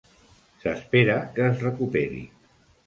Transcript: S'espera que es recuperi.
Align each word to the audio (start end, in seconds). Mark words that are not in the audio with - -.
S'espera 0.63 1.21
que 1.37 1.47
es 1.51 1.63
recuperi. 1.69 2.29